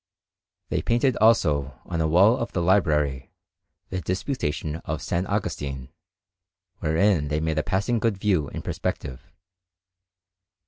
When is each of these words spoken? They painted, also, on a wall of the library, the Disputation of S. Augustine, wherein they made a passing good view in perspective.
They 0.69 0.81
painted, 0.81 1.15
also, 1.17 1.79
on 1.85 2.01
a 2.01 2.07
wall 2.07 2.35
of 2.37 2.53
the 2.53 2.61
library, 2.63 3.29
the 3.91 4.01
Disputation 4.01 4.77
of 4.77 4.99
S. 5.01 5.11
Augustine, 5.11 5.93
wherein 6.79 7.27
they 7.27 7.39
made 7.39 7.59
a 7.59 7.63
passing 7.63 7.99
good 7.99 8.17
view 8.17 8.49
in 8.49 8.63
perspective. 8.63 9.31